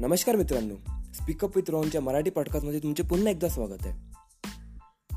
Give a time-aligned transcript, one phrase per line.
[0.00, 0.74] नमस्कार मित्रांनो
[1.14, 4.14] speak up with रोहनच्या मराठी पॉडकास्टमध्ये तुमचे पुन्हा एकदा स्वागत आहे.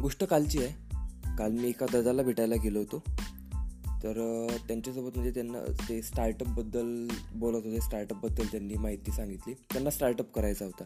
[0.02, 0.70] गोष्ट कालची आहे.
[1.38, 3.04] काल मी एका दादाला भेटायला गेलो होतो.
[4.04, 5.60] तर त्यांच्यासोबत म्हणजे त्यांना
[5.90, 7.82] ते स्टार्टअपबद्दल बोलत होते.
[7.82, 9.54] स्टार्टअपबद्दल त्यांनी माहिती सांगितली.
[9.54, 10.84] त्यांना स्टार्टअप करायचा होता.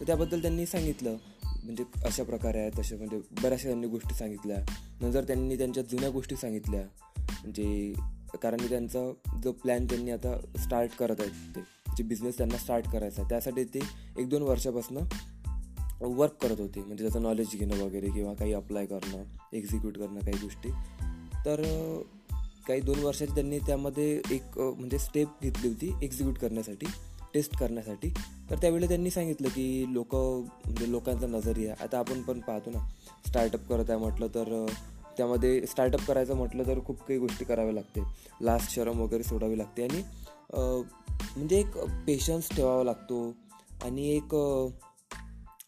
[0.00, 1.16] तर त्याबद्दल त्यांनी सांगितलं.
[1.44, 4.58] म्हणजे अशा प्रकारे आहेत तशा म्हणजे बऱ्याचशा त्यांनी गोष्टी सांगितल्या.
[5.00, 6.82] नंतर त्यांनी त्यांच्या जुन्या गोष्टी सांगितल्या.
[7.18, 7.94] म्हणजे
[8.42, 11.77] कारण की त्यांचा जो प्लॅन त्यांनी आता स्टार्ट करत आहेत ते.
[11.98, 13.80] जे बिझनेस त्यांना स्टार्ट करायचा त्यासाठी ते
[14.18, 14.98] एक दोन वर्षापासून
[16.00, 16.80] वर्क करत होते.
[16.80, 20.70] म्हणजे त्याचं नॉलेज घेणं वगैरे किंवा काही अप्लाय करणं एक्झिक्यूट करणं काही गोष्टी.
[21.44, 21.62] तर
[22.68, 26.86] काही दोन वर्षात त्यांनी त्यामध्ये एक म्हणजे स्टेप घेतली होती एक्झिक्यूट करण्यासाठी
[27.34, 28.12] टेस्ट करण्यासाठी.
[28.50, 32.86] तर त्यावेळी त्यांनी सांगितलं की लोक म्हणजे लोकांचा नजरिया आता आपण पण पाहतो ना
[33.26, 34.66] स्टार्टअप करत आहे म्हटलं तर
[35.18, 38.02] त्यामध्ये स्टार्टअप करायचं म्हटलं तर खूप काही गोष्टी कराव्या लागते.
[38.40, 40.02] लास्ट शरम वगैरे सोडावी लागते आणि
[41.36, 43.20] म्हणजे एक पेशन्स ठेवावा लागतो
[43.84, 44.34] आणि एक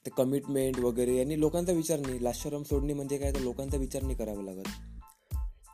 [0.06, 2.22] ते कमिटमेंट वगैरे आणि लोकांचा विचार नाही.
[2.24, 3.32] लास्ट शरम सोडणे म्हणजे काय?
[3.32, 4.68] तर लोकांचा विचार नाही करावा लागत.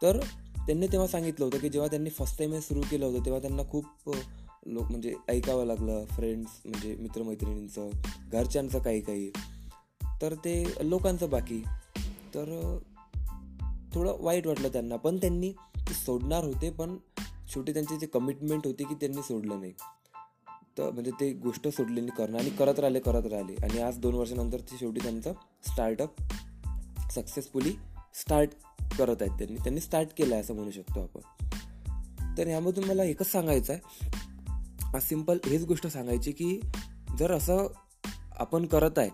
[0.03, 0.19] तर
[0.67, 3.63] त्यांनी तेव्हा सांगितलं होतं की जेव्हा त्यांनी फर्स्ट टाईम हे सुरू केलं होतं तेव्हा त्यांना
[3.71, 4.11] खूप
[4.67, 6.05] लोक म्हणजे ऐकावं लागलं.
[6.07, 7.91] फ्रेंड्स म्हणजे मित्रमैत्रिणींचं
[8.31, 9.31] घरच्यांचं काही काही.
[10.23, 11.63] तर ते लोकांचं बाकी.
[12.35, 12.79] तर
[13.95, 14.97] थोडं वाईट वाटलं त्यांना.
[14.97, 15.53] पण त्यांनी
[15.91, 16.97] सोडणार होते पण
[17.49, 19.73] शेवटी त्यांची जी कमिटमेंट होती की त्यांनी सोडलं नाही.
[20.79, 23.55] तर म्हणजे ते गोष्ट सोडली नाही करणं आणि करत राहिले करत राहिले.
[23.63, 26.11] आणि आज दोन वर्षानंतर ते शेवटी त्यांचं स्टार्टअप
[27.11, 27.73] सक्सेसफुली
[28.15, 28.51] स्टार्ट
[28.99, 29.57] करत आहेत त्यांनी.
[29.57, 31.21] त्यांनी स्टार्ट केलं आहे असं म्हणू शकतो आपण.
[32.39, 34.11] तर ह्यामधून मला एकच सांगायचं आहे.
[34.97, 36.61] आज सिंपल हेच गोष्ट सांगायची की
[37.19, 37.67] जर असं
[38.37, 39.11] आपण करत आहे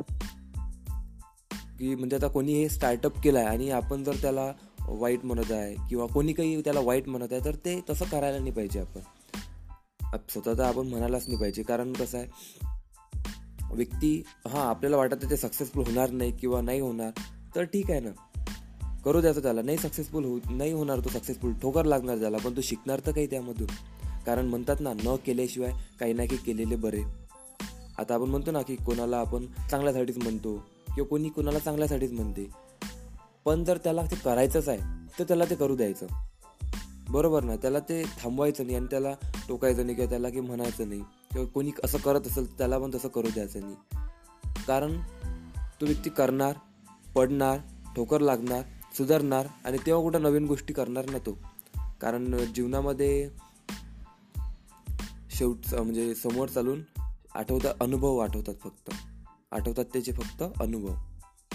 [1.83, 4.53] की म्हणजे आता कोणी हे स्टार्टअप केलं आहे आणि आपण जर त्याला
[4.89, 8.51] वाईट म्हणत आहे किंवा कोणी काही त्याला वाईट म्हणत आहे तर ते तसं करायला नाही
[8.51, 9.01] पाहिजे आपण.
[10.31, 11.63] स्वतः तर आपण म्हणायलाच नाही पाहिजे.
[11.63, 12.27] कारण कसं आहे
[13.75, 17.11] व्यक्ती हां आपल्याला वाटत ते सक्सेसफुल होणार नाही किंवा नाही होणार
[17.57, 18.11] तर ठीक आहे ना.
[19.05, 19.63] करू द्यायचं त्याला.
[19.63, 23.27] नाही सक्सेसफुल हो नाही होणार तो सक्सेसफुल ठोकर लागणार त्याला पण तो शिकणार तर काही
[23.27, 23.67] त्यामधून.
[24.27, 27.03] कारण म्हणतात ना न केल्याशिवाय काही ना काही केलेले बरे.
[27.99, 30.72] आता आपण म्हणतो ना की कोणाला आपण चांगल्यासाठीच म्हणतो.
[30.95, 32.51] किंवा कोणी कोणाला चांगल्यासाठीच म्हणते.
[33.45, 34.79] पण जर त्याला ते करायचंच आहे
[35.19, 36.07] तर त्याला ते करू द्यायचं.
[37.11, 37.57] बरोबर ना?
[37.57, 39.15] त्याला ते थांबवायचं नाही आणि त्याला
[39.49, 41.01] टोकायचं नाही किंवा त्याला की म्हणायचं नाही.
[41.01, 43.77] किंवा कोणी असं करत असेल तर त्याला पण तसं करू द्यायचं नाही.
[44.67, 45.01] कारण
[45.81, 46.53] तो व्यक्ती करणार
[47.15, 47.59] पडणार
[47.97, 48.63] ठोकर लागणार
[48.97, 51.39] सुधारणार आणि तेव्हा कुठं नवीन गोष्टी करणार ना तो.
[52.01, 53.31] कारण जीवनामध्ये
[55.31, 56.83] शेवट म्हणजे समोर चालून
[57.35, 58.91] आठवतात अनुभव आठवतात फक्त.
[59.53, 60.95] आठवतात त्याचे फक्त अनुभव.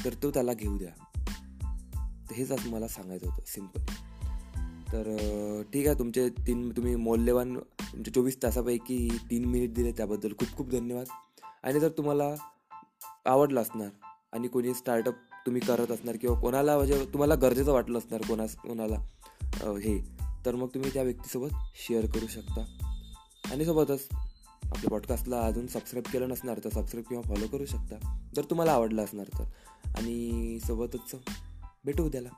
[0.05, 0.91] तर तो त्याला घेऊ द्या.
[2.29, 3.81] तर हेच असं मला सांगायचं होतं सिंपल
[4.91, 10.55] तर ठीक आहे तुमचे तीन तुम्ही मौल्यवान तुमच्या चोवीस तासापैकी तीन मिनिट दिले त्याबद्दल खूप
[10.57, 11.05] खूप धन्यवाद.
[11.63, 12.33] आणि जर तुम्हाला
[13.25, 13.89] आवडलं असणार
[14.33, 15.15] आणि कोणी स्टार्टअप
[15.45, 18.95] तुम्ही करत असणार किंवा कोणाला म्हणजे तुम्हाला गरजेचं वाटलं असणार कोणा कोणाला
[19.63, 19.97] हे
[20.45, 22.63] तर मग तुम्ही त्या व्यक्तीसोबत शेअर करू शकता.
[23.51, 24.07] आणि सोबतच
[24.67, 28.25] आपल्या पॉडकास्टला अजून सबस्क्राईब केलं नसणार तर सबस्क्राईब किंवा फॉलो करू शकता.
[28.35, 29.43] जर तुम्हाला आवडलं असणार तर.
[29.97, 31.15] आणि सोबतच
[31.85, 32.29] भेटू उद्याला.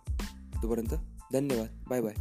[0.64, 0.94] तोपर्यंत
[1.34, 1.84] धन्यवाद.
[1.90, 2.14] Bye bye